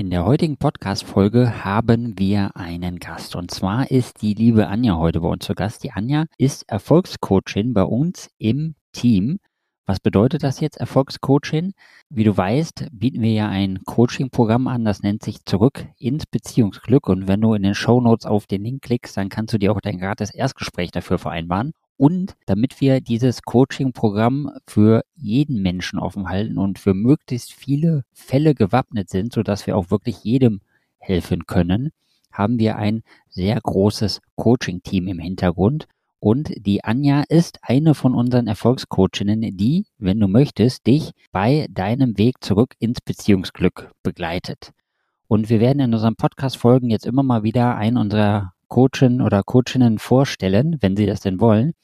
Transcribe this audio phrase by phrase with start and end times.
[0.00, 3.36] In der heutigen Podcast-Folge haben wir einen Gast.
[3.36, 5.84] Und zwar ist die liebe Anja heute bei uns zu Gast.
[5.84, 9.40] Die Anja ist Erfolgscoachin bei uns im Team.
[9.84, 11.74] Was bedeutet das jetzt, Erfolgscoaching?
[12.08, 17.06] Wie du weißt, bieten wir ja ein Coaching-Programm an, das nennt sich Zurück ins Beziehungsglück.
[17.06, 19.70] Und wenn du in den Show Notes auf den Link klickst, dann kannst du dir
[19.70, 21.74] auch dein gratis Erstgespräch dafür vereinbaren.
[22.00, 28.54] Und damit wir dieses Coaching-Programm für jeden Menschen offen halten und für möglichst viele Fälle
[28.54, 30.62] gewappnet sind, sodass wir auch wirklich jedem
[30.96, 31.90] helfen können,
[32.32, 35.88] haben wir ein sehr großes Coaching-Team im Hintergrund.
[36.20, 42.16] Und die Anja ist eine von unseren Erfolgscoachinnen, die, wenn du möchtest, dich bei deinem
[42.16, 44.72] Weg zurück ins Beziehungsglück begleitet.
[45.28, 49.98] Und wir werden in unseren Podcast-Folgen jetzt immer mal wieder einen unserer Coachin oder Coachinnen
[49.98, 51.74] vorstellen, wenn sie das denn wollen.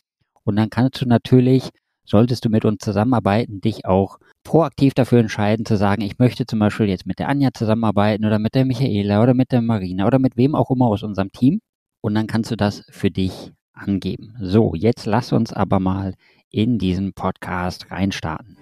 [0.46, 1.70] Und dann kannst du natürlich,
[2.04, 6.60] solltest du mit uns zusammenarbeiten, dich auch proaktiv dafür entscheiden zu sagen, ich möchte zum
[6.60, 10.20] Beispiel jetzt mit der Anja zusammenarbeiten oder mit der Michaela oder mit der Marina oder
[10.20, 11.60] mit wem auch immer aus unserem Team.
[12.00, 14.36] Und dann kannst du das für dich angeben.
[14.40, 16.14] So, jetzt lass uns aber mal
[16.50, 18.56] in diesen Podcast reinstarten.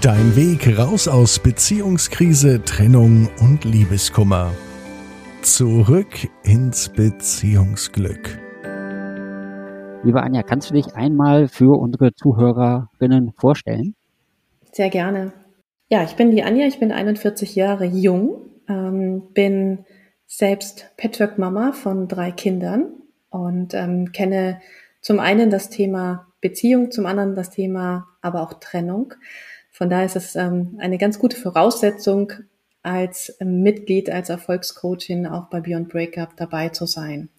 [0.00, 4.52] Dein Weg raus aus Beziehungskrise, Trennung und Liebeskummer.
[5.42, 8.45] Zurück ins Beziehungsglück.
[10.04, 13.94] Liebe Anja, kannst du dich einmal für unsere Zuhörerinnen vorstellen?
[14.72, 15.32] Sehr gerne.
[15.88, 19.84] Ja, ich bin die Anja, ich bin 41 Jahre jung, ähm, bin
[20.26, 22.92] selbst Patchwork-Mama von drei Kindern
[23.30, 24.60] und ähm, kenne
[25.00, 29.14] zum einen das Thema Beziehung, zum anderen das Thema aber auch Trennung.
[29.70, 32.32] Von daher ist es ähm, eine ganz gute Voraussetzung,
[32.86, 37.30] als Mitglied, als Erfolgscoachin auch bei Beyond Breakup dabei zu sein.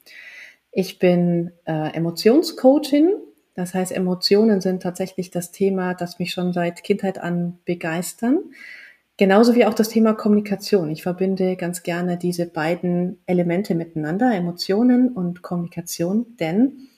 [0.72, 3.16] Ich bin äh, Emotionscoachin.
[3.56, 8.40] Das heißt, Emotionen sind tatsächlich das Thema, das mich schon seit Kindheit an begeistern.
[9.18, 10.92] Genauso wie auch das Thema Kommunikation.
[10.92, 16.90] Ich verbinde ganz gerne diese beiden Elemente miteinander, Emotionen und Kommunikation, denn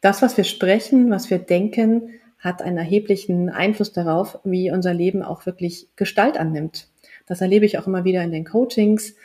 [0.00, 5.22] das, was wir sprechen, was wir denken, hat einen erheblichen Einfluss darauf, wie unser Leben
[5.22, 6.88] auch wirklich Gestalt annimmt.
[7.26, 9.16] Das erlebe ich auch immer wieder in den Coachings,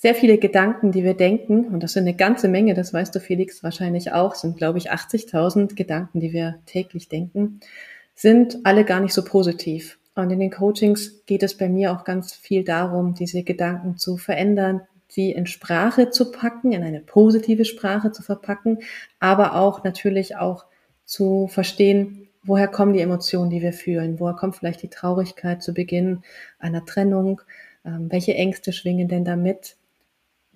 [0.00, 3.18] sehr viele Gedanken, die wir denken, und das sind eine ganze Menge, das weißt du
[3.18, 7.58] Felix wahrscheinlich auch, sind glaube ich 80.000 Gedanken, die wir täglich denken,
[8.14, 9.98] sind alle gar nicht so positiv.
[10.14, 14.16] Und in den Coachings geht es bei mir auch ganz viel darum, diese Gedanken zu
[14.16, 18.78] verändern, sie in Sprache zu packen, in eine positive Sprache zu verpacken,
[19.18, 20.66] aber auch natürlich auch
[21.06, 25.74] zu verstehen, woher kommen die Emotionen, die wir fühlen, woher kommt vielleicht die Traurigkeit zu
[25.74, 26.22] Beginn
[26.60, 27.40] einer Trennung,
[27.84, 29.76] ähm, welche Ängste schwingen denn damit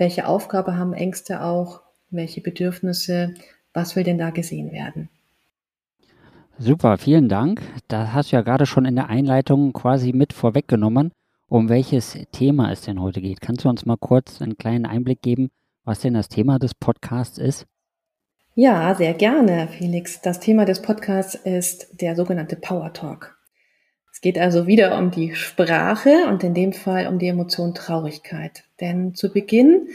[0.03, 1.81] welche Aufgabe haben Ängste auch?
[2.11, 3.35] Welche Bedürfnisse?
[3.73, 5.09] Was will denn da gesehen werden?
[6.59, 7.63] Super, vielen Dank.
[7.87, 11.13] Da hast du ja gerade schon in der Einleitung quasi mit vorweggenommen,
[11.47, 13.41] um welches Thema es denn heute geht.
[13.41, 15.53] Kannst du uns mal kurz einen kleinen Einblick geben,
[15.85, 17.67] was denn das Thema des Podcasts ist?
[18.57, 20.21] Ja, sehr gerne, Felix.
[20.21, 23.32] Das Thema des Podcasts ist der sogenannte Power Talk.
[24.23, 28.63] Geht also wieder um die Sprache und in dem Fall um die Emotion Traurigkeit.
[28.81, 29.89] Denn zu Beginn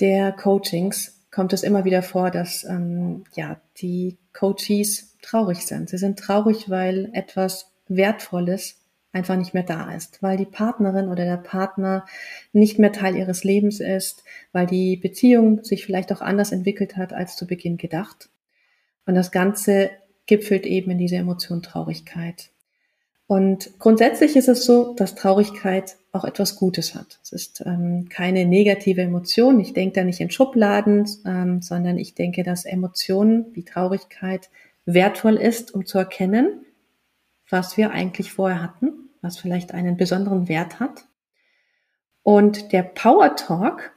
[0.00, 5.90] der Coachings kommt es immer wieder vor, dass ähm, ja die Coaches traurig sind.
[5.90, 8.76] Sie sind traurig, weil etwas Wertvolles
[9.12, 12.06] einfach nicht mehr da ist, weil die Partnerin oder der Partner
[12.54, 17.12] nicht mehr Teil ihres Lebens ist, weil die Beziehung sich vielleicht auch anders entwickelt hat
[17.12, 18.30] als zu Beginn gedacht.
[19.04, 19.90] Und das Ganze
[20.24, 22.50] gipfelt eben in dieser Emotion Traurigkeit.
[23.28, 27.20] Und grundsätzlich ist es so, dass Traurigkeit auch etwas Gutes hat.
[27.22, 29.60] Es ist ähm, keine negative Emotion.
[29.60, 34.48] Ich denke da nicht in Schubladen, ähm, sondern ich denke, dass Emotionen wie Traurigkeit
[34.86, 36.64] wertvoll ist, um zu erkennen,
[37.50, 41.04] was wir eigentlich vorher hatten, was vielleicht einen besonderen Wert hat.
[42.22, 43.90] Und der Power Talk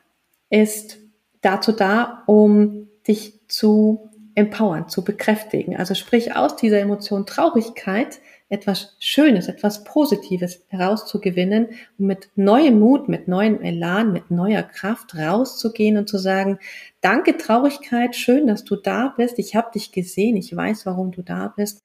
[0.49, 0.97] ist
[1.39, 5.77] dazu da, um dich zu empowern, zu bekräftigen.
[5.77, 8.19] Also sprich aus dieser Emotion Traurigkeit
[8.51, 15.15] etwas Schönes, etwas Positives herauszugewinnen und mit neuem Mut, mit neuem Elan, mit neuer Kraft
[15.15, 16.59] rauszugehen und zu sagen,
[16.99, 21.21] danke Traurigkeit, schön, dass du da bist, ich habe dich gesehen, ich weiß, warum du
[21.21, 21.81] da bist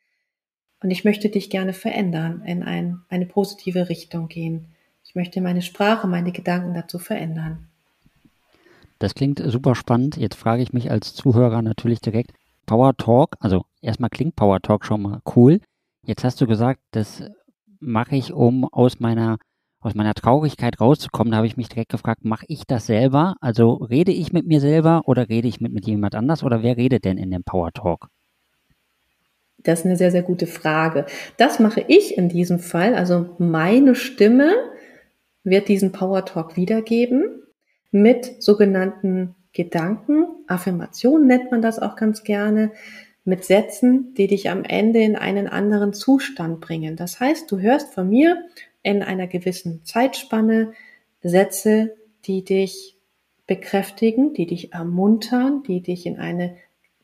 [0.82, 4.66] und ich möchte dich gerne verändern, in ein, eine positive Richtung gehen.
[5.04, 7.68] Ich möchte meine Sprache, meine Gedanken dazu verändern.
[8.98, 10.16] Das klingt super spannend.
[10.16, 12.32] Jetzt frage ich mich als Zuhörer natürlich direkt,
[12.66, 15.60] Power Talk, also erstmal klingt Power Talk schon mal cool.
[16.06, 17.24] Jetzt hast du gesagt, das
[17.80, 19.38] mache ich, um aus meiner
[19.80, 21.30] aus meiner Traurigkeit rauszukommen.
[21.30, 23.36] Da habe ich mich direkt gefragt, mache ich das selber?
[23.40, 26.76] Also rede ich mit mir selber oder rede ich mit, mit jemand anders oder wer
[26.76, 28.08] redet denn in dem Power Talk?
[29.58, 31.06] Das ist eine sehr, sehr gute Frage.
[31.36, 32.94] Das mache ich in diesem Fall.
[32.94, 34.54] Also meine Stimme
[35.44, 37.42] wird diesen Power Talk wiedergeben
[37.92, 42.72] mit sogenannten Gedanken, Affirmationen nennt man das auch ganz gerne,
[43.26, 46.96] mit Sätzen, die dich am Ende in einen anderen Zustand bringen.
[46.96, 48.44] Das heißt, du hörst von mir
[48.82, 50.72] in einer gewissen Zeitspanne
[51.22, 52.96] Sätze, die dich
[53.46, 56.56] bekräftigen, die dich ermuntern, die dich in eine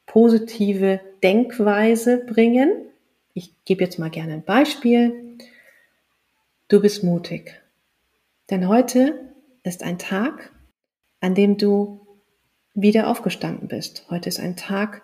[0.06, 2.72] positive Denkweise bringen.
[3.34, 5.38] Ich gebe jetzt mal gerne ein Beispiel.
[6.68, 7.60] Du bist mutig.
[8.50, 9.32] Denn heute
[9.62, 10.52] ist ein Tag,
[11.20, 12.00] an dem du
[12.74, 14.06] wieder aufgestanden bist.
[14.10, 15.02] Heute ist ein Tag,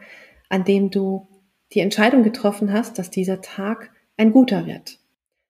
[0.48, 1.28] an dem du
[1.72, 4.98] die Entscheidung getroffen hast, dass dieser Tag ein guter wird.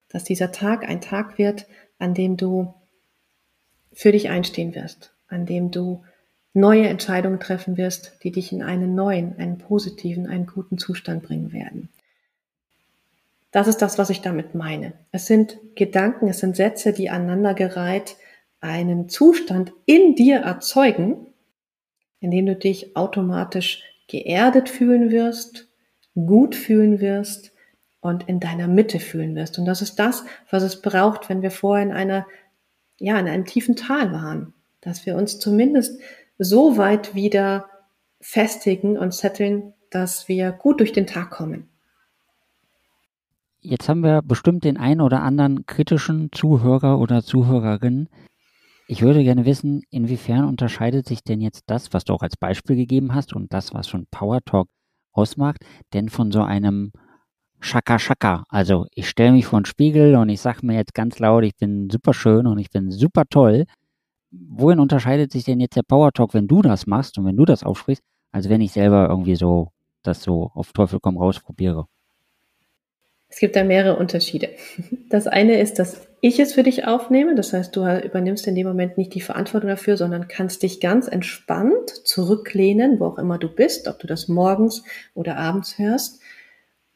[0.08, 1.66] Dass dieser Tag ein Tag wird,
[1.98, 2.74] an dem du
[3.92, 6.04] für dich einstehen wirst, an dem du
[6.54, 11.52] neue Entscheidungen treffen wirst, die dich in einen neuen, einen positiven, einen guten Zustand bringen
[11.52, 11.88] werden.
[13.50, 14.92] Das ist das, was ich damit meine.
[15.10, 18.16] Es sind Gedanken, es sind Sätze, die aneinandergereiht
[18.60, 21.26] einen Zustand in dir erzeugen,
[22.20, 25.68] in dem du dich automatisch geerdet fühlen wirst,
[26.14, 27.52] gut fühlen wirst
[28.00, 29.58] und in deiner Mitte fühlen wirst.
[29.58, 32.26] Und das ist das, was es braucht, wenn wir vorher in einer,
[32.98, 36.00] ja, in einem tiefen Tal waren, dass wir uns zumindest
[36.38, 37.68] so weit wieder
[38.20, 41.68] festigen und setteln, dass wir gut durch den Tag kommen.
[43.60, 48.08] Jetzt haben wir bestimmt den einen oder anderen kritischen Zuhörer oder Zuhörerin,
[48.88, 52.76] ich würde gerne wissen, inwiefern unterscheidet sich denn jetzt das, was du auch als Beispiel
[52.76, 54.68] gegeben hast und das, was schon Power Talk
[55.12, 55.58] ausmacht,
[55.92, 56.92] denn von so einem
[57.60, 58.44] Schaka Schaka.
[58.48, 61.56] Also ich stelle mich vor den Spiegel und ich sage mir jetzt ganz laut, ich
[61.56, 63.66] bin super schön und ich bin super toll.
[64.32, 67.44] Wohin unterscheidet sich denn jetzt der Power Talk, wenn du das machst und wenn du
[67.44, 68.02] das aufsprichst,
[68.32, 69.70] als wenn ich selber irgendwie so
[70.02, 71.86] das so auf Teufel komm raus probiere?
[73.28, 74.50] Es gibt da mehrere Unterschiede.
[75.10, 77.34] Das eine ist, dass ich es für dich aufnehme.
[77.34, 81.08] Das heißt, du übernimmst in dem Moment nicht die Verantwortung dafür, sondern kannst dich ganz
[81.08, 84.82] entspannt zurücklehnen, wo auch immer du bist, ob du das morgens
[85.14, 86.20] oder abends hörst,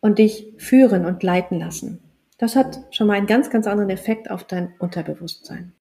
[0.02, 2.02] und dich führen und leiten lassen.
[2.36, 5.72] Das hat schon mal einen ganz, ganz anderen Effekt auf dein Unterbewusstsein.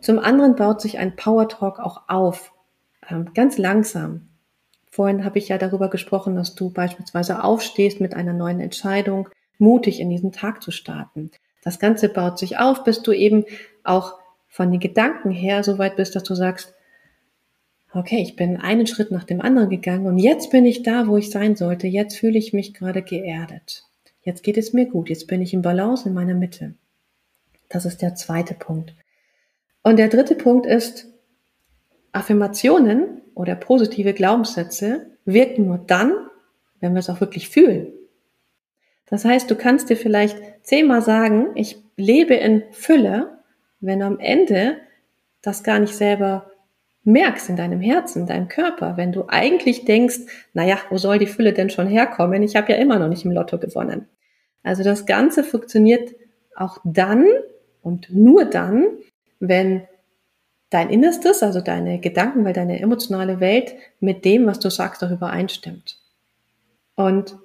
[0.00, 2.52] Zum anderen baut sich ein Power Talk auch auf,
[3.08, 4.28] ähm, ganz langsam.
[4.90, 9.28] Vorhin habe ich ja darüber gesprochen, dass du beispielsweise aufstehst mit einer neuen Entscheidung,
[9.60, 11.30] mutig in diesen Tag zu starten.
[11.62, 13.44] Das Ganze baut sich auf, bis du eben
[13.84, 14.14] auch
[14.48, 16.74] von den Gedanken her so weit bist, dass du sagst,
[17.92, 21.16] okay, ich bin einen Schritt nach dem anderen gegangen und jetzt bin ich da, wo
[21.16, 21.86] ich sein sollte.
[21.86, 23.84] Jetzt fühle ich mich gerade geerdet.
[24.22, 25.08] Jetzt geht es mir gut.
[25.08, 26.74] Jetzt bin ich im Balance in meiner Mitte.
[27.68, 28.94] Das ist der zweite Punkt.
[29.82, 31.06] Und der dritte Punkt ist,
[32.12, 36.12] Affirmationen oder positive Glaubenssätze wirken nur dann,
[36.80, 37.92] wenn wir es auch wirklich fühlen.
[39.10, 43.38] Das heißt, du kannst dir vielleicht zehnmal sagen, ich lebe in Fülle,
[43.80, 44.76] wenn am Ende
[45.42, 46.50] das gar nicht selber
[47.04, 50.20] merkst in deinem Herzen, in deinem Körper, wenn du eigentlich denkst,
[50.52, 52.42] naja, wo soll die Fülle denn schon herkommen?
[52.42, 54.06] Ich habe ja immer noch nicht im Lotto gewonnen.
[54.62, 56.14] Also das Ganze funktioniert
[56.54, 57.26] auch dann
[57.82, 58.86] und nur dann,
[59.40, 59.82] wenn
[60.68, 65.30] dein Innerstes, also deine Gedanken, weil deine emotionale Welt mit dem, was du sagst, darüber
[65.30, 65.98] einstimmt.
[66.94, 67.36] Und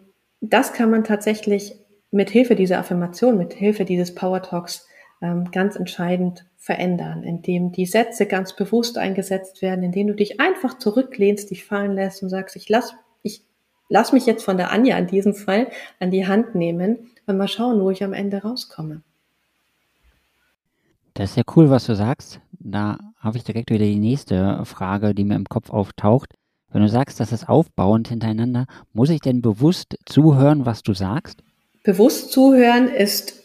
[0.54, 1.76] das kann man tatsächlich
[2.12, 4.88] mit Hilfe dieser Affirmation, mit Hilfe dieses Power Talks
[5.22, 10.78] ähm, ganz entscheidend verändern, indem die Sätze ganz bewusst eingesetzt werden, indem du dich einfach
[10.78, 13.44] zurücklehnst, dich fallen lässt und sagst, ich lass, ich
[13.90, 15.68] lass mich jetzt von der Anja in diesem Fall
[16.00, 19.02] an die Hand nehmen und mal schauen, wo ich am Ende rauskomme.
[21.14, 22.42] Das ist ja cool, was du sagst.
[22.52, 26.34] Da habe ich direkt wieder die nächste Frage, die mir im Kopf auftaucht.
[26.76, 31.42] Wenn du sagst, das ist aufbauend hintereinander, muss ich denn bewusst zuhören, was du sagst?
[31.86, 33.42] Bewusst zuhören ist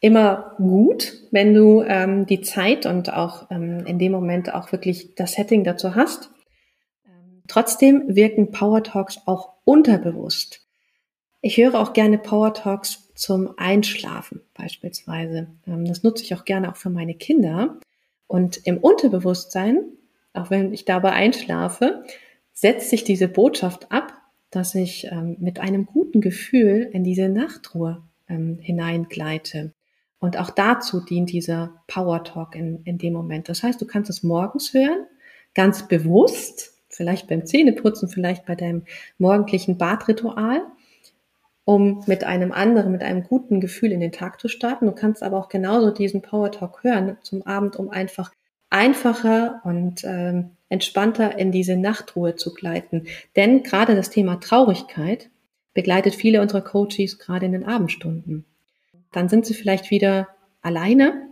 [0.00, 5.14] immer gut, wenn du ähm, die Zeit und auch ähm, in dem Moment auch wirklich
[5.14, 6.28] das Setting dazu hast.
[7.46, 10.66] Trotzdem wirken Power Talks auch unterbewusst.
[11.40, 15.48] Ich höre auch gerne Power Talks zum Einschlafen beispielsweise.
[15.66, 17.78] Ähm, das nutze ich auch gerne auch für meine Kinder.
[18.26, 19.82] Und im Unterbewusstsein
[20.32, 22.04] auch wenn ich dabei einschlafe,
[22.52, 24.12] setzt sich diese Botschaft ab,
[24.50, 29.72] dass ich ähm, mit einem guten Gefühl in diese Nachtruhe ähm, hineingleite.
[30.18, 33.48] Und auch dazu dient dieser Power Talk in, in dem Moment.
[33.48, 35.06] Das heißt, du kannst es morgens hören,
[35.54, 38.82] ganz bewusst, vielleicht beim Zähneputzen, vielleicht bei deinem
[39.18, 40.62] morgendlichen Badritual,
[41.64, 44.86] um mit einem anderen, mit einem guten Gefühl in den Tag zu starten.
[44.86, 48.32] Du kannst aber auch genauso diesen Power Talk hören zum Abend, um einfach
[48.70, 53.06] einfacher und ähm, entspannter in diese Nachtruhe zu gleiten.
[53.36, 55.30] Denn gerade das Thema Traurigkeit
[55.74, 58.44] begleitet viele unserer Coaches gerade in den Abendstunden.
[59.12, 60.28] Dann sind sie vielleicht wieder
[60.60, 61.28] alleine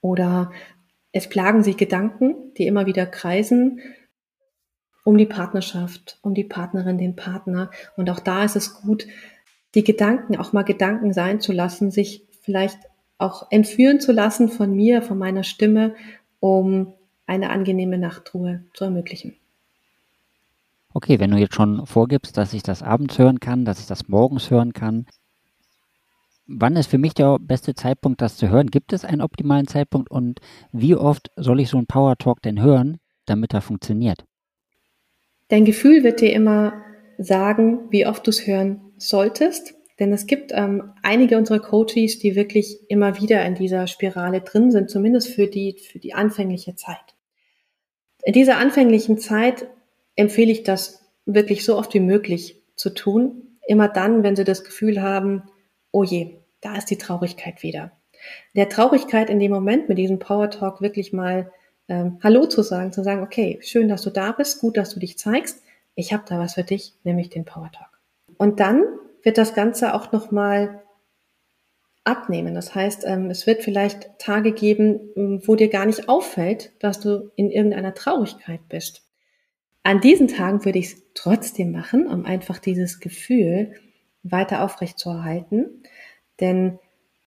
[0.00, 0.50] Oder
[1.12, 3.80] es plagen sie Gedanken, die immer wieder kreisen
[5.04, 7.70] um die Partnerschaft, um die Partnerin, den Partner.
[7.96, 9.06] Und auch da ist es gut,
[9.74, 12.78] die Gedanken auch mal Gedanken sein zu lassen, sich vielleicht
[13.18, 15.94] auch entführen zu lassen von mir, von meiner Stimme,
[16.42, 16.92] um
[17.24, 19.36] eine angenehme Nachtruhe zu ermöglichen.
[20.92, 24.08] Okay, wenn du jetzt schon vorgibst, dass ich das abends hören kann, dass ich das
[24.08, 25.06] morgens hören kann,
[26.48, 28.66] wann ist für mich der beste Zeitpunkt, das zu hören?
[28.66, 30.40] Gibt es einen optimalen Zeitpunkt und
[30.72, 34.24] wie oft soll ich so einen Power Talk denn hören, damit er funktioniert?
[35.46, 36.72] Dein Gefühl wird dir immer
[37.18, 39.74] sagen, wie oft du es hören solltest.
[40.02, 44.72] Denn es gibt ähm, einige unserer Coaches, die wirklich immer wieder in dieser Spirale drin
[44.72, 47.14] sind, zumindest für die, für die anfängliche Zeit.
[48.24, 49.68] In dieser anfänglichen Zeit
[50.16, 53.58] empfehle ich das wirklich so oft wie möglich zu tun.
[53.64, 55.44] Immer dann, wenn sie das Gefühl haben,
[55.92, 57.92] oh je, da ist die Traurigkeit wieder.
[58.56, 61.52] Der Traurigkeit in dem Moment mit diesem Power Talk wirklich mal
[61.86, 64.98] ähm, Hallo zu sagen, zu sagen, okay, schön, dass du da bist, gut, dass du
[64.98, 65.62] dich zeigst.
[65.94, 68.00] Ich habe da was für dich, nämlich den Power Talk.
[68.36, 68.82] Und dann
[69.22, 70.82] wird das Ganze auch nochmal
[72.04, 72.54] abnehmen.
[72.54, 77.00] Das heißt, ähm, es wird vielleicht Tage geben, ähm, wo dir gar nicht auffällt, dass
[77.00, 79.02] du in irgendeiner Traurigkeit bist.
[79.84, 83.74] An diesen Tagen würde ich es trotzdem machen, um einfach dieses Gefühl
[84.22, 85.82] weiter aufrechtzuerhalten.
[86.40, 86.78] Denn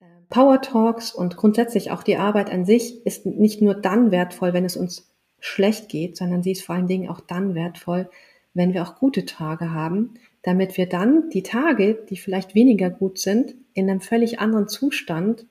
[0.02, 4.54] äh, Power Talks und grundsätzlich auch die Arbeit an sich ist nicht nur dann wertvoll,
[4.54, 5.10] wenn es uns
[5.40, 8.10] schlecht geht, sondern sie ist vor allen Dingen auch dann wertvoll,
[8.54, 13.18] wenn wir auch gute Tage haben, damit wir dann die Tage, die vielleicht weniger gut
[13.18, 15.48] sind, in einem völlig anderen Zustand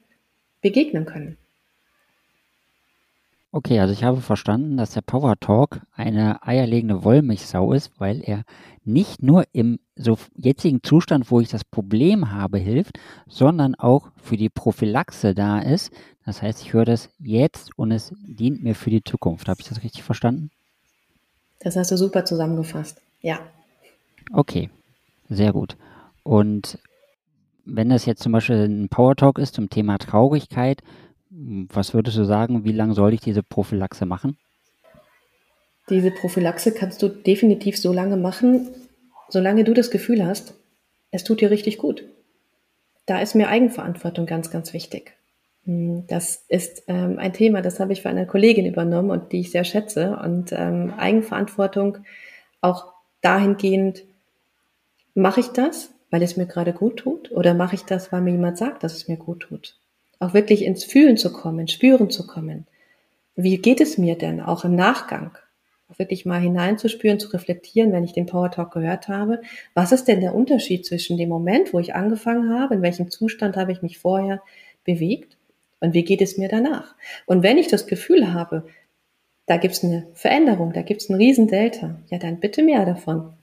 [0.63, 1.37] begegnen können.
[3.51, 8.45] Okay, also ich habe verstanden, dass der Power Talk eine eierlegende Wollmilchsau ist, weil er
[8.85, 12.99] nicht nur im so jetzigen Zustand, wo ich das Problem habe, hilft,
[13.29, 15.93] sondern auch für die Prophylaxe da ist.
[16.25, 19.49] Das heißt, ich höre das jetzt und es dient mir für die Zukunft.
[19.49, 20.51] Habe ich das richtig verstanden?
[21.61, 23.01] Das hast du super zusammengefasst.
[23.23, 23.41] Ja.
[24.33, 24.71] Okay,
[25.29, 25.77] sehr gut.
[26.23, 26.79] Und
[27.65, 30.83] wenn das jetzt zum Beispiel ein Power Talk ist zum Thema Traurigkeit,
[31.31, 34.37] was würdest du sagen, wie lange soll ich diese Prophylaxe machen?
[35.91, 38.69] Diese Prophylaxe kannst du definitiv so lange machen,
[39.29, 40.55] solange du das Gefühl hast,
[41.11, 42.05] es tut dir richtig gut.
[43.07, 45.13] Da ist mir Eigenverantwortung ganz, ganz wichtig.
[45.65, 49.41] Hm, das ist ähm, ein Thema, das habe ich für eine Kollegin übernommen und die
[49.41, 50.17] ich sehr schätze.
[50.17, 51.99] Und ähm, Eigenverantwortung
[52.61, 54.05] auch dahingehend,
[55.15, 57.31] Mache ich das, weil es mir gerade gut tut?
[57.31, 59.79] Oder mache ich das, weil mir jemand sagt, dass es mir gut tut?
[60.19, 62.67] Auch wirklich ins Fühlen zu kommen, Spüren zu kommen.
[63.37, 65.37] Wie geht es mir denn auch im Nachgang?
[65.89, 69.43] Auch wirklich mal hineinzuspüren, zu reflektieren, wenn ich den Power Talk gehört habe.
[69.75, 73.57] Was ist denn der Unterschied zwischen dem Moment, wo ich angefangen habe, in welchem Zustand
[73.57, 74.43] habe ich mich vorher
[74.85, 75.37] bewegt
[75.81, 76.95] und wie geht es mir danach?
[77.27, 78.67] Und wenn ich das Gefühl habe,
[79.47, 82.87] da gibt es eine Veränderung, da gibt es einen riesen Delta, ja dann bitte mehr
[82.87, 83.35] davon.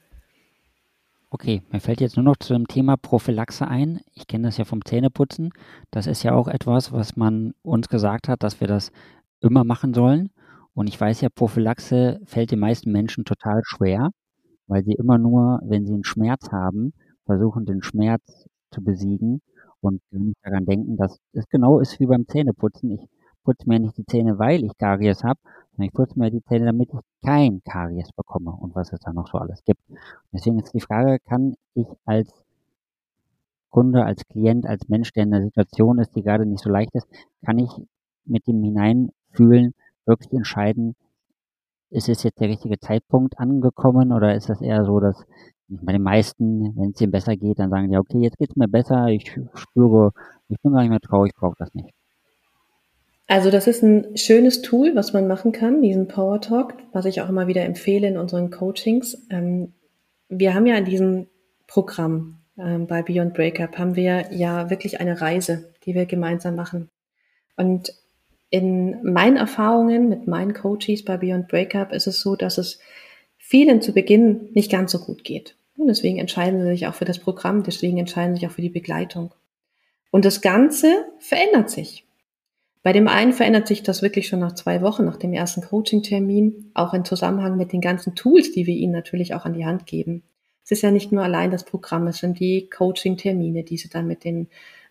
[1.34, 4.02] Okay, mir fällt jetzt nur noch zu dem Thema Prophylaxe ein.
[4.12, 5.50] Ich kenne das ja vom Zähneputzen.
[5.90, 8.92] Das ist ja auch etwas, was man uns gesagt hat, dass wir das
[9.40, 10.28] immer machen sollen.
[10.74, 14.10] Und ich weiß ja, Prophylaxe fällt den meisten Menschen total schwer,
[14.66, 16.92] weil sie immer nur, wenn sie einen Schmerz haben,
[17.24, 19.40] versuchen, den Schmerz zu besiegen
[19.80, 20.02] und
[20.42, 22.90] daran denken, dass es genau ist wie beim Zähneputzen.
[22.90, 23.08] Ich
[23.42, 25.40] putze mir nicht die Zähne, weil ich Karies habe,
[25.72, 29.12] sondern ich putze mir die Zähne, damit ich kein Karies bekomme und was es da
[29.12, 29.80] noch so alles gibt.
[30.32, 32.32] Deswegen ist die Frage, kann ich als
[33.70, 36.94] Kunde, als Klient, als Mensch, der in einer Situation ist, die gerade nicht so leicht
[36.94, 37.08] ist,
[37.44, 37.70] kann ich
[38.24, 39.74] mit dem Hineinfühlen
[40.04, 40.94] wirklich entscheiden,
[41.90, 45.24] ist es jetzt der richtige Zeitpunkt angekommen oder ist das eher so, dass
[45.68, 48.56] bei den meisten, wenn es ihnen besser geht, dann sagen die, okay, jetzt geht es
[48.56, 50.12] mir besser, ich spüre,
[50.48, 51.94] ich bin gar nicht mehr traurig, ich brauche das nicht.
[53.32, 57.22] Also das ist ein schönes Tool, was man machen kann, diesen Power Talk, was ich
[57.22, 59.26] auch immer wieder empfehle in unseren Coachings.
[59.30, 59.72] Ähm,
[60.28, 61.28] wir haben ja in diesem
[61.66, 66.90] Programm ähm, bei Beyond Breakup haben wir ja wirklich eine Reise, die wir gemeinsam machen.
[67.56, 67.94] Und
[68.50, 72.80] in meinen Erfahrungen mit meinen Coaches bei Beyond Breakup ist es so, dass es
[73.38, 75.56] vielen zu Beginn nicht ganz so gut geht.
[75.78, 78.60] Und deswegen entscheiden sie sich auch für das Programm, deswegen entscheiden sie sich auch für
[78.60, 79.32] die Begleitung.
[80.10, 82.04] Und das Ganze verändert sich.
[82.82, 86.72] Bei dem einen verändert sich das wirklich schon nach zwei Wochen, nach dem ersten Coaching-Termin,
[86.74, 89.86] auch im Zusammenhang mit den ganzen Tools, die wir ihnen natürlich auch an die Hand
[89.86, 90.24] geben.
[90.64, 94.06] Es ist ja nicht nur allein das Programm, es sind die Coaching-Termine, die sie dann
[94.06, 94.48] mit den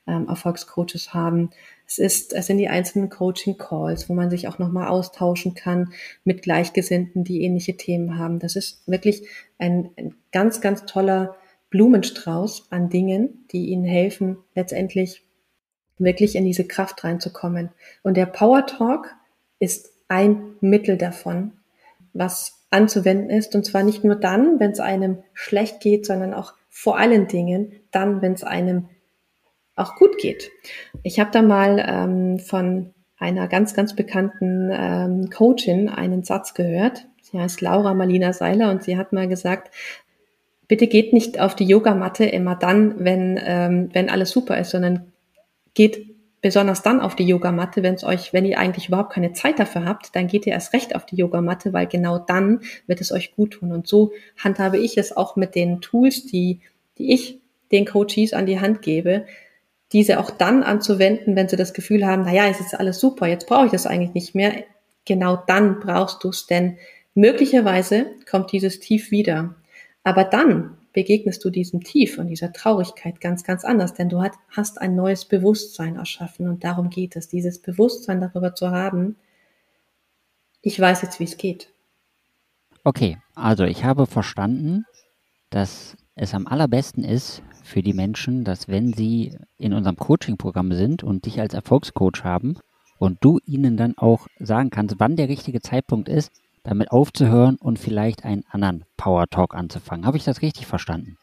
[0.07, 1.49] ähm, Erfolgscoaches haben.
[1.85, 5.93] Es ist, es sind die einzelnen Coaching-Calls, wo man sich auch nochmal austauschen kann
[6.23, 8.39] mit Gleichgesinnten, die ähnliche Themen haben.
[8.39, 11.35] Das ist wirklich ein, ein ganz, ganz toller
[11.69, 15.23] Blumenstrauß an Dingen, die ihnen helfen, letztendlich
[16.03, 17.69] wirklich in diese Kraft reinzukommen.
[18.03, 19.13] Und der Power Talk
[19.59, 21.53] ist ein Mittel davon,
[22.13, 23.55] was anzuwenden ist.
[23.55, 27.73] Und zwar nicht nur dann, wenn es einem schlecht geht, sondern auch vor allen Dingen
[27.91, 28.89] dann, wenn es einem
[29.75, 30.51] auch gut geht.
[31.03, 37.05] Ich habe da mal ähm, von einer ganz, ganz bekannten ähm, Coachin einen Satz gehört.
[37.21, 39.71] Sie heißt Laura Marlina Seiler und sie hat mal gesagt,
[40.67, 45.10] bitte geht nicht auf die Yogamatte immer dann, wenn, ähm, wenn alles super ist, sondern
[45.73, 46.07] geht
[46.41, 49.85] besonders dann auf die Yogamatte, wenn es euch, wenn ihr eigentlich überhaupt keine Zeit dafür
[49.85, 53.35] habt, dann geht ihr erst recht auf die Yogamatte, weil genau dann wird es euch
[53.35, 53.71] gut tun.
[53.71, 56.61] Und so handhabe ich es auch mit den Tools, die,
[56.97, 57.39] die ich
[57.71, 59.25] den Coaches an die Hand gebe,
[59.91, 63.27] diese auch dann anzuwenden, wenn sie das Gefühl haben, na ja, es ist alles super,
[63.27, 64.63] jetzt brauche ich das eigentlich nicht mehr.
[65.05, 66.77] Genau dann brauchst du es, denn
[67.13, 69.55] möglicherweise kommt dieses Tief wieder.
[70.03, 74.81] Aber dann begegnest du diesem Tief und dieser Traurigkeit ganz, ganz anders, denn du hast
[74.81, 79.15] ein neues Bewusstsein erschaffen und darum geht es, dieses Bewusstsein darüber zu haben,
[80.61, 81.73] ich weiß jetzt, wie es geht.
[82.83, 84.85] Okay, also ich habe verstanden,
[85.49, 91.03] dass es am allerbesten ist für die Menschen, dass wenn sie in unserem Coaching-Programm sind
[91.03, 92.57] und dich als Erfolgscoach haben
[92.97, 96.31] und du ihnen dann auch sagen kannst, wann der richtige Zeitpunkt ist,
[96.63, 100.05] damit aufzuhören und vielleicht einen anderen Power Talk anzufangen.
[100.05, 101.17] Habe ich das richtig verstanden?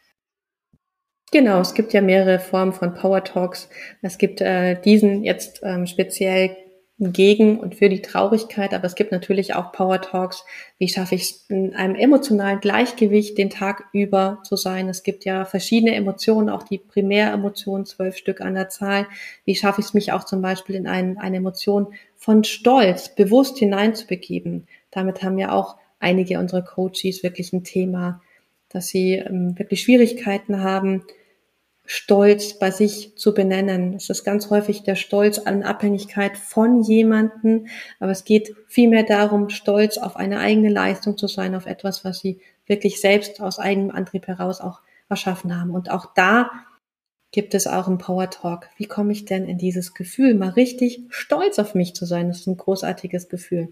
[1.31, 3.69] Genau, es gibt ja mehrere Formen von Power Talks.
[4.01, 6.55] Es gibt äh, diesen jetzt ähm, speziell
[6.99, 10.43] gegen und für die Traurigkeit, aber es gibt natürlich auch Power Talks.
[10.79, 14.89] Wie schaffe ich es in einem emotionalen Gleichgewicht den Tag über zu sein?
[14.89, 19.07] Es gibt ja verschiedene Emotionen, auch die Primäremotionen, zwölf Stück an der Zahl.
[19.45, 23.59] Wie schaffe ich es mich auch zum Beispiel in ein, eine Emotion von Stolz bewusst
[23.59, 24.67] hineinzubegeben?
[24.91, 28.21] Damit haben ja auch einige unserer Coaches wirklich ein Thema,
[28.69, 31.03] dass sie ähm, wirklich Schwierigkeiten haben,
[31.91, 33.95] Stolz bei sich zu benennen.
[33.95, 37.67] Es ist ganz häufig der Stolz an Abhängigkeit von jemanden,
[37.99, 42.19] aber es geht vielmehr darum, stolz auf eine eigene Leistung zu sein, auf etwas, was
[42.19, 45.71] sie wirklich selbst aus eigenem Antrieb heraus auch erschaffen haben.
[45.71, 46.51] Und auch da
[47.31, 48.69] gibt es auch einen Power Talk.
[48.77, 52.27] Wie komme ich denn in dieses Gefühl, mal richtig stolz auf mich zu sein?
[52.27, 53.69] Das ist ein großartiges Gefühl.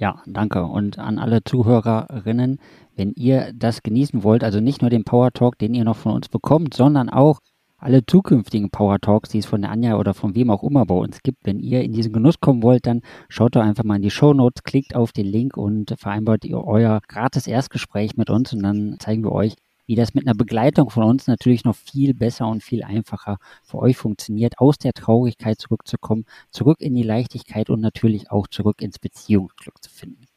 [0.00, 0.64] Ja, danke.
[0.64, 2.58] Und an alle Zuhörerinnen,
[2.96, 6.12] wenn ihr das genießen wollt, also nicht nur den Power Talk, den ihr noch von
[6.12, 7.40] uns bekommt, sondern auch
[7.76, 10.94] alle zukünftigen Power Talks, die es von der Anja oder von wem auch immer bei
[10.94, 11.44] uns gibt.
[11.44, 14.32] Wenn ihr in diesen Genuss kommen wollt, dann schaut doch einfach mal in die Show
[14.32, 18.96] Notes, klickt auf den Link und vereinbart ihr euer gratis Erstgespräch mit uns und dann
[19.00, 19.54] zeigen wir euch,
[19.90, 23.78] wie das mit einer Begleitung von uns natürlich noch viel besser und viel einfacher für
[23.78, 29.00] euch funktioniert, aus der Traurigkeit zurückzukommen, zurück in die Leichtigkeit und natürlich auch zurück ins
[29.00, 30.28] Beziehungsglück zu finden.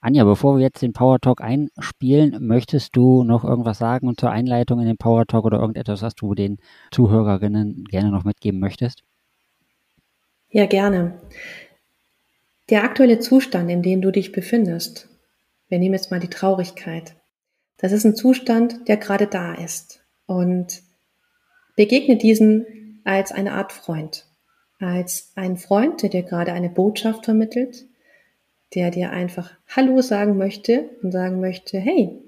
[0.00, 4.78] Anja, bevor wir jetzt den Power Talk einspielen, möchtest du noch irgendwas sagen zur Einleitung
[4.78, 6.58] in den Power Talk oder irgendetwas, was du den
[6.92, 9.02] Zuhörerinnen gerne noch mitgeben möchtest?
[10.50, 11.20] Ja, gerne.
[12.70, 15.08] Der aktuelle Zustand, in dem du dich befindest,
[15.66, 17.16] wir nehmen jetzt mal die Traurigkeit,
[17.78, 20.00] das ist ein Zustand, der gerade da ist.
[20.26, 20.82] Und
[21.76, 24.26] begegne diesen als eine Art Freund.
[24.78, 27.84] Als ein Freund, der dir gerade eine Botschaft vermittelt,
[28.74, 32.18] der dir einfach Hallo sagen möchte und sagen möchte, hey,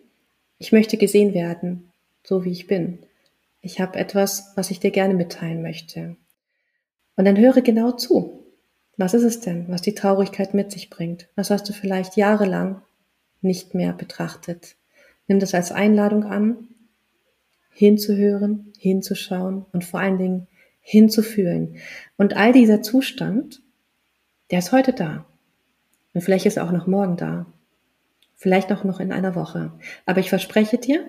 [0.58, 1.90] ich möchte gesehen werden,
[2.22, 3.00] so wie ich bin.
[3.60, 6.16] Ich habe etwas, was ich dir gerne mitteilen möchte.
[7.16, 8.44] Und dann höre genau zu.
[8.96, 11.28] Was ist es denn, was die Traurigkeit mit sich bringt?
[11.34, 12.82] Was hast du vielleicht jahrelang
[13.42, 14.76] nicht mehr betrachtet?
[15.28, 16.68] Nimm das als Einladung an,
[17.72, 20.46] hinzuhören, hinzuschauen und vor allen Dingen
[20.80, 21.76] hinzufühlen.
[22.16, 23.60] Und all dieser Zustand,
[24.50, 25.26] der ist heute da.
[26.14, 27.46] Und vielleicht ist er auch noch morgen da.
[28.36, 29.72] Vielleicht auch noch in einer Woche.
[30.06, 31.04] Aber ich verspreche dir,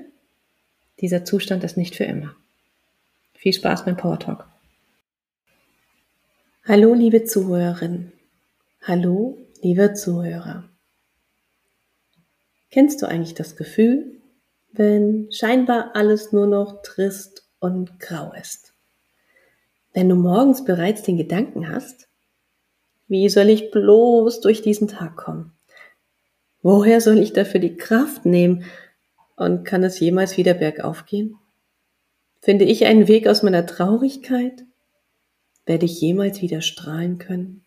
[0.99, 2.35] dieser Zustand ist nicht für immer.
[3.35, 4.47] Viel Spaß beim Power Talk.
[6.65, 8.11] Hallo, liebe Zuhörerin.
[8.81, 10.63] Hallo, liebe Zuhörer.
[12.69, 14.19] Kennst du eigentlich das Gefühl,
[14.73, 18.73] wenn scheinbar alles nur noch trist und grau ist?
[19.93, 22.07] Wenn du morgens bereits den Gedanken hast,
[23.07, 25.53] wie soll ich bloß durch diesen Tag kommen?
[26.61, 28.65] Woher soll ich dafür die Kraft nehmen?
[29.37, 31.37] Und kann es jemals wieder bergauf gehen?
[32.41, 34.65] Finde ich einen Weg aus meiner Traurigkeit?
[35.65, 37.63] Werde ich jemals wieder strahlen können?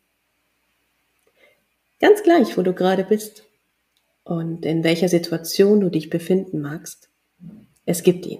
[2.00, 3.44] Ganz gleich, wo du gerade bist
[4.30, 7.10] und in welcher Situation du dich befinden magst,
[7.84, 8.38] es gibt ihn.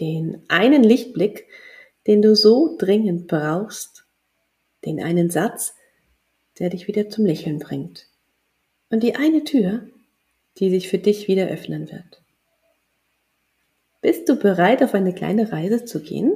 [0.00, 1.46] Den einen Lichtblick,
[2.06, 4.06] den du so dringend brauchst,
[4.86, 5.74] den einen Satz,
[6.58, 8.06] der dich wieder zum Lächeln bringt.
[8.88, 9.86] Und die eine Tür,
[10.56, 12.22] die sich für dich wieder öffnen wird.
[14.00, 16.32] Bist du bereit, auf eine kleine Reise zu gehen?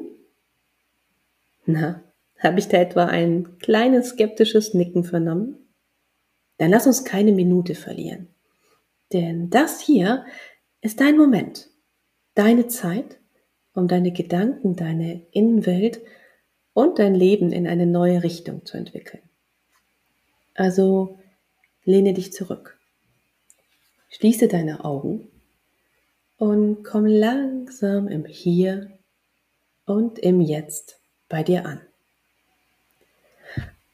[1.65, 2.03] Na,
[2.39, 5.57] habe ich da etwa ein kleines skeptisches Nicken vernommen?
[6.59, 8.29] Dann lass uns keine Minute verlieren.
[9.13, 10.25] Denn das hier
[10.81, 11.69] ist dein Moment,
[12.35, 13.19] deine Zeit,
[13.75, 16.01] um deine Gedanken, deine Innenwelt
[16.73, 19.23] und dein Leben in eine neue Richtung zu entwickeln.
[20.55, 21.19] Also
[21.85, 22.79] lehne dich zurück.
[24.11, 25.29] Schließe deine Augen
[26.37, 28.99] und komm langsam im Hier
[29.87, 31.81] und im Jetzt bei dir an.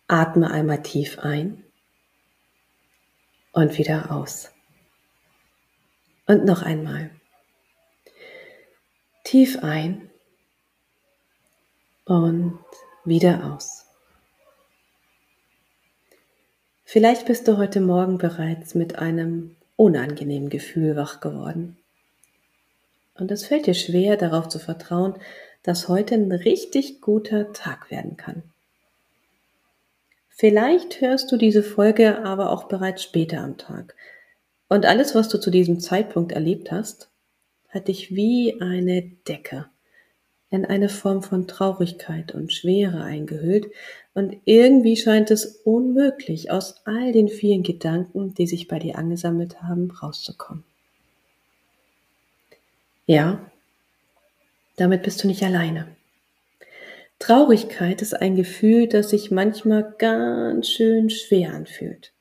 [0.09, 1.63] Atme einmal tief ein
[3.53, 4.51] und wieder aus.
[6.29, 7.11] Und noch einmal.
[9.25, 10.11] Tief ein
[12.05, 12.59] und
[13.05, 13.87] wieder aus.
[16.85, 21.79] Vielleicht bist du heute Morgen bereits mit einem unangenehmen Gefühl wach geworden.
[23.15, 25.15] Und es fällt dir schwer, darauf zu vertrauen,
[25.63, 28.43] dass heute ein richtig guter Tag werden kann.
[30.29, 33.95] Vielleicht hörst du diese Folge aber auch bereits später am Tag.
[34.69, 37.09] Und alles, was du zu diesem Zeitpunkt erlebt hast,
[37.69, 39.67] hat dich wie eine Decke
[40.51, 43.71] in eine Form von Traurigkeit und Schwere eingehüllt,
[44.15, 49.63] und irgendwie scheint es unmöglich, aus all den vielen Gedanken, die sich bei dir angesammelt
[49.63, 50.65] haben, rauszukommen.
[53.07, 53.49] Ja,
[54.77, 55.87] damit bist du nicht alleine.
[57.21, 62.13] Traurigkeit ist ein Gefühl, das sich manchmal ganz schön schwer anfühlt.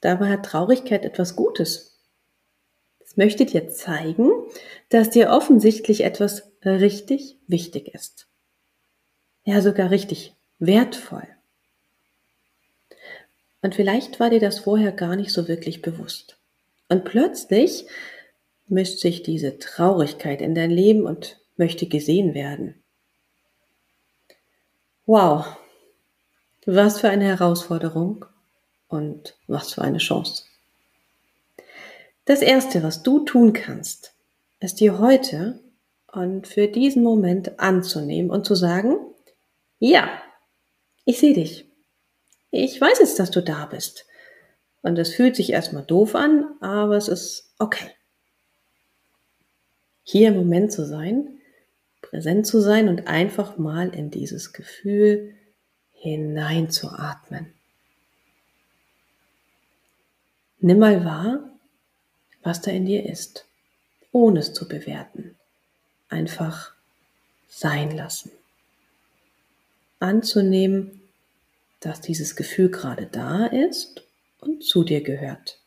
[0.00, 1.98] Dabei hat Traurigkeit etwas Gutes.
[3.04, 4.30] Es möchte dir zeigen,
[4.88, 8.28] dass dir offensichtlich etwas richtig wichtig ist.
[9.44, 11.26] Ja, sogar richtig wertvoll.
[13.62, 16.38] Und vielleicht war dir das vorher gar nicht so wirklich bewusst.
[16.88, 17.86] Und plötzlich
[18.68, 22.82] mischt sich diese Traurigkeit in dein Leben und möchte gesehen werden.
[25.06, 25.56] Wow,
[26.64, 28.24] was für eine Herausforderung
[28.90, 30.44] und was für eine Chance.
[32.26, 34.12] Das Erste, was du tun kannst,
[34.60, 35.60] ist dir heute
[36.12, 38.96] und für diesen Moment anzunehmen und zu sagen,
[39.78, 40.10] ja,
[41.04, 41.66] ich sehe dich.
[42.50, 44.06] Ich weiß jetzt, dass du da bist.
[44.82, 47.90] Und es fühlt sich erstmal doof an, aber es ist okay.
[50.02, 51.40] Hier im Moment zu sein,
[52.02, 55.34] präsent zu sein und einfach mal in dieses Gefühl
[55.92, 57.54] hineinzuatmen.
[60.60, 61.50] Nimm mal wahr,
[62.42, 63.46] was da in dir ist,
[64.12, 65.36] ohne es zu bewerten.
[66.08, 66.74] Einfach
[67.48, 68.30] sein lassen
[70.00, 71.02] anzunehmen,
[71.78, 74.02] dass dieses Gefühl gerade da ist
[74.40, 75.60] und zu dir gehört.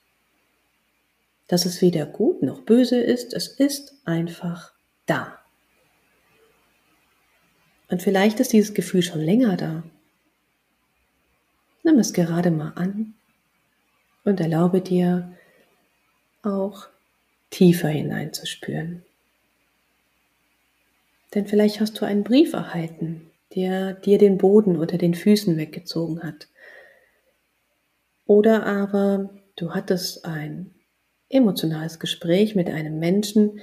[1.47, 4.73] Dass es weder gut noch böse ist, es ist einfach
[5.05, 5.39] da.
[7.89, 9.83] Und vielleicht ist dieses Gefühl schon länger da.
[11.83, 13.13] Nimm es gerade mal an
[14.23, 15.33] und erlaube dir
[16.43, 16.87] auch
[17.49, 19.03] tiefer hineinzuspüren.
[21.33, 26.21] Denn vielleicht hast du einen Brief erhalten, der dir den Boden unter den Füßen weggezogen
[26.23, 26.47] hat.
[28.25, 30.71] Oder aber du hattest ein
[31.29, 33.59] emotionales Gespräch mit einem Menschen,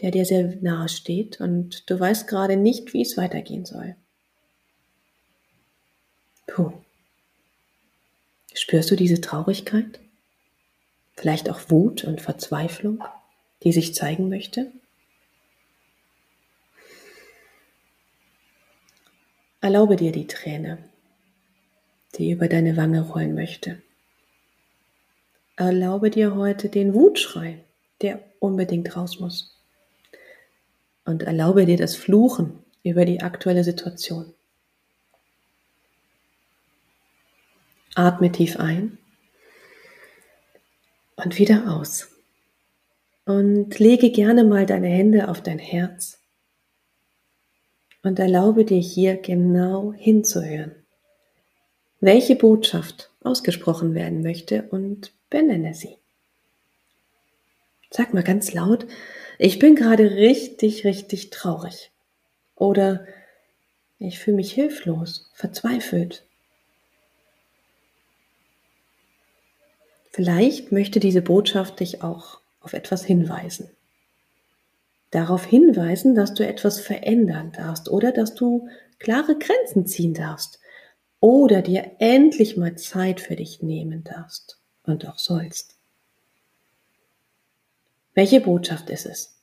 [0.00, 3.96] der dir sehr nahe steht und du weißt gerade nicht, wie es weitergehen soll.
[6.46, 6.72] Puh.
[8.54, 9.98] Spürst du diese Traurigkeit?
[11.16, 13.02] Vielleicht auch Wut und Verzweiflung,
[13.64, 14.70] die sich zeigen möchte?
[19.60, 20.78] Erlaube dir die Träne,
[22.16, 23.82] die über deine Wange rollen möchte.
[25.56, 27.64] Erlaube dir heute den Wutschrei,
[28.02, 29.58] der unbedingt raus muss.
[31.04, 34.32] Und erlaube dir das Fluchen über die aktuelle Situation.
[37.94, 38.98] Atme tief ein
[41.16, 42.08] und wieder aus.
[43.24, 46.18] Und lege gerne mal deine Hände auf dein Herz
[48.02, 50.74] und erlaube dir hier genau hinzuhören,
[52.00, 55.96] welche Botschaft ausgesprochen werden möchte und benenne sie.
[57.90, 58.86] Sag mal ganz laut,
[59.38, 61.92] ich bin gerade richtig, richtig traurig.
[62.56, 63.06] Oder
[63.98, 66.24] ich fühle mich hilflos, verzweifelt.
[70.14, 73.68] Vielleicht möchte diese Botschaft dich auch auf etwas hinweisen
[75.14, 80.58] darauf hinweisen, dass du etwas verändern darfst oder dass du klare Grenzen ziehen darfst
[81.20, 85.76] oder dir endlich mal Zeit für dich nehmen darfst und auch sollst.
[88.12, 89.38] Welche Botschaft ist es?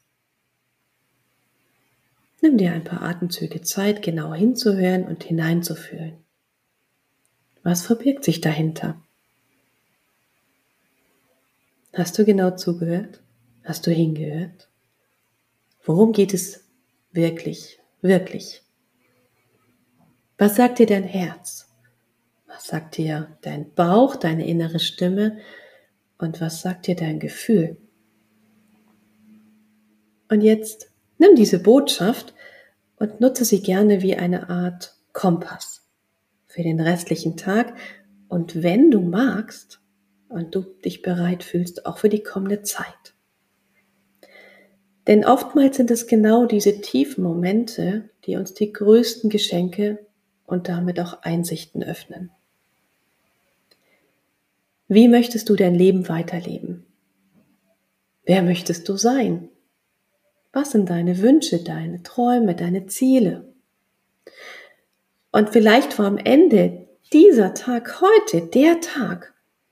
[2.41, 6.17] Nimm dir ein paar Atemzüge Zeit, genau hinzuhören und hineinzufühlen.
[7.63, 9.01] Was verbirgt sich dahinter?
[11.93, 13.21] Hast du genau zugehört?
[13.63, 14.69] Hast du hingehört?
[15.84, 16.63] Worum geht es
[17.12, 18.62] wirklich, wirklich?
[20.38, 21.67] Was sagt dir dein Herz?
[22.47, 25.39] Was sagt dir dein Bauch, deine innere Stimme?
[26.17, 27.75] Und was sagt dir dein Gefühl?
[30.30, 32.34] Und jetzt nimm diese Botschaft
[32.95, 35.82] und nutze sie gerne wie eine Art Kompass
[36.45, 37.75] für den restlichen Tag
[38.30, 39.81] und wenn du magst
[40.32, 43.13] und du dich bereit fühlst, auch für die kommende Zeit.
[45.08, 50.06] Denn oftmals sind es genau diese tiefen Momente, die uns die größten Geschenke
[50.46, 52.32] und damit auch Einsichten öffnen.
[54.88, 56.86] Wie möchtest du dein Leben weiterleben?
[58.26, 59.50] Wer möchtest du sein?
[60.54, 63.54] Was sind deine Wünsche, deine Träume, deine Ziele?
[65.32, 69.31] Und vielleicht war am Ende dieser Tag heute der Tag,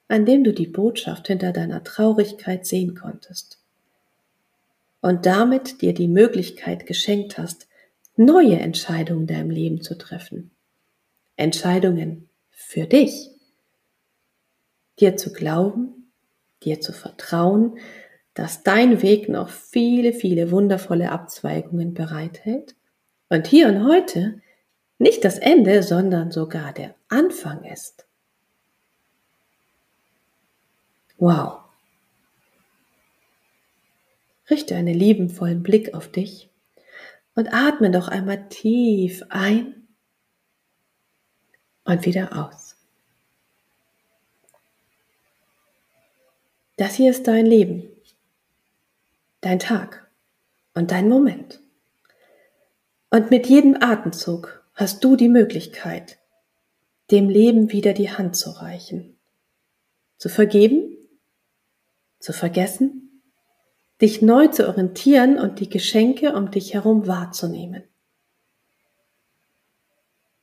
[0.10, 3.60] an dem du die Botschaft hinter deiner Traurigkeit sehen konntest.
[5.02, 7.68] Und damit dir die Möglichkeit geschenkt hast,
[8.18, 10.52] neue Entscheidungen in deinem Leben zu treffen.
[11.38, 13.30] Entscheidungen für dich.
[15.00, 16.12] Dir zu glauben,
[16.64, 17.78] dir zu vertrauen,
[18.34, 22.76] dass dein Weg noch viele, viele wundervolle Abzweigungen bereithält
[23.30, 24.42] und hier und heute
[24.98, 28.09] nicht das Ende, sondern sogar der Anfang ist.
[31.20, 31.60] Wow.
[34.50, 36.50] Richte einen liebenvollen Blick auf dich
[37.36, 39.88] und atme doch einmal tief ein
[41.84, 42.76] und wieder aus.
[46.78, 47.90] Das hier ist dein Leben
[49.42, 50.08] dein Tag
[50.74, 51.60] und dein Moment.
[53.10, 56.20] Und mit jedem Atemzug hast du die Möglichkeit,
[57.12, 59.18] dem Leben wieder die Hand zu reichen,
[60.18, 60.96] zu vergeben,
[62.20, 63.22] zu vergessen,
[64.02, 67.84] dich neu zu orientieren und die Geschenke um dich herum wahrzunehmen.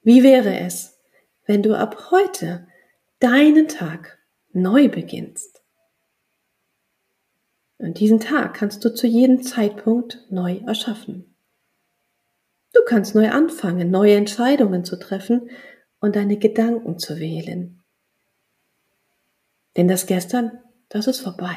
[0.03, 0.99] Wie wäre es,
[1.47, 2.67] wenn du ab heute
[3.19, 4.19] deinen Tag
[4.53, 5.63] neu beginnst?
[7.79, 11.35] Und diesen Tag kannst du zu jedem Zeitpunkt neu erschaffen.
[12.73, 15.51] Du kannst neu anfangen, neue Entscheidungen zu treffen
[16.01, 17.83] und deine Gedanken zu wählen.
[19.77, 20.59] Denn das Gestern,
[20.89, 21.57] das ist vorbei.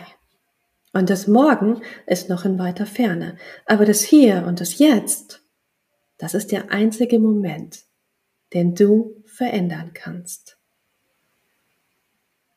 [0.93, 3.37] Und das Morgen ist noch in weiter Ferne.
[3.65, 5.41] Aber das Hier und das Jetzt,
[6.17, 7.83] das ist der einzige Moment,
[8.53, 10.57] den du verändern kannst.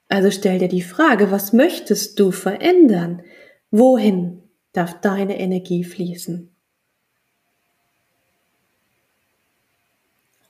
[0.08, 3.22] Also stell dir die Frage, was möchtest du verändern?
[3.70, 6.54] Wohin darf deine Energie fließen?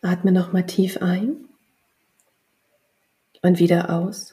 [0.01, 1.49] Atme nochmal tief ein
[3.41, 4.32] und wieder aus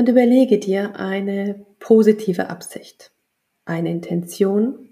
[0.00, 3.12] und überlege dir eine positive Absicht,
[3.66, 4.88] eine Intention,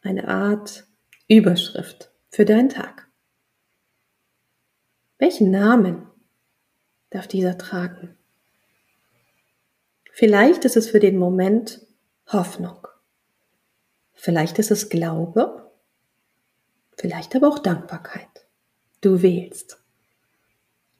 [0.00, 0.86] eine Art
[1.26, 3.08] Überschrift für deinen Tag.
[5.18, 6.06] Welchen Namen
[7.10, 8.16] darf dieser tragen?
[10.12, 11.84] Vielleicht ist es für den Moment
[12.28, 12.86] Hoffnung.
[14.14, 15.68] Vielleicht ist es Glaube.
[16.96, 18.46] Vielleicht aber auch Dankbarkeit.
[19.00, 19.82] Du wählst.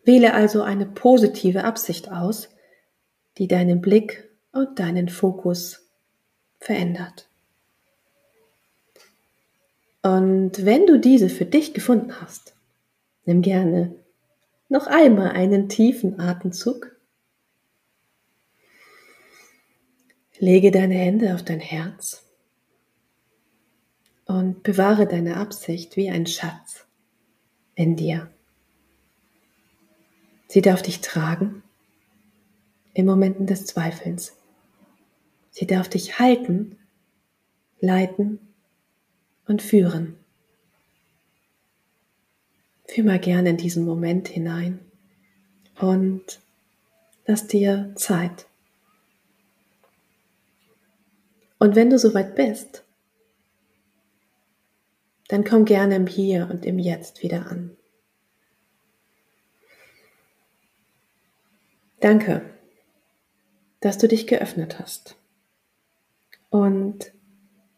[0.03, 2.48] Wähle also eine positive Absicht aus,
[3.40, 5.88] die deinen Blick und deinen Fokus
[6.61, 7.26] verändert.
[10.03, 12.55] Und wenn du diese für dich gefunden hast,
[13.24, 13.94] nimm gerne
[14.68, 16.94] noch einmal einen tiefen Atemzug
[20.38, 22.24] Lege deine Hände auf dein Herz
[24.24, 26.87] und bewahre deine Absicht wie ein Schatz
[27.74, 28.31] in dir.
[30.48, 31.62] Sie darf dich tragen
[33.01, 34.37] in Momenten des Zweifelns.
[35.51, 36.79] Sie darf dich halten,
[37.81, 38.39] leiten
[39.47, 40.17] und führen.
[42.87, 44.81] Fühl mal gerne in diesen Moment hinein
[45.81, 46.41] und
[47.27, 48.47] lass dir Zeit.
[51.59, 52.85] Und wenn du soweit bist,
[55.29, 57.77] dann komm gerne im Hier und im Jetzt wieder an.
[62.01, 62.43] Danke,
[63.81, 65.16] dass du dich geöffnet hast.
[66.51, 67.12] Und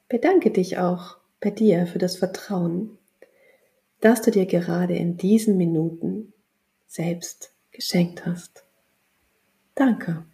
[0.09, 2.99] bedanke dich auch bei dir für das Vertrauen,
[4.01, 6.33] das du dir gerade in diesen Minuten
[6.87, 8.65] selbst geschenkt hast.
[9.75, 10.25] Danke.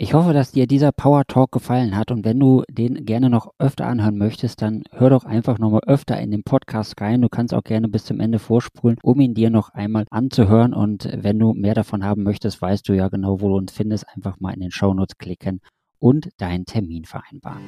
[0.00, 3.52] Ich hoffe, dass dir dieser Power Talk gefallen hat und wenn du den gerne noch
[3.58, 7.20] öfter anhören möchtest, dann hör doch einfach nochmal öfter in den Podcast rein.
[7.20, 11.08] Du kannst auch gerne bis zum Ende vorspulen, um ihn dir noch einmal anzuhören und
[11.12, 14.06] wenn du mehr davon haben möchtest, weißt du ja genau, wo du uns findest.
[14.14, 15.58] Einfach mal in den Shownotes klicken
[15.98, 17.62] und deinen Termin vereinbaren.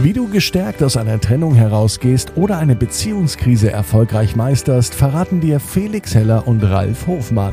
[0.00, 6.14] Wie du gestärkt aus einer Trennung herausgehst oder eine Beziehungskrise erfolgreich meisterst, verraten dir Felix
[6.14, 7.52] Heller und Ralf Hofmann.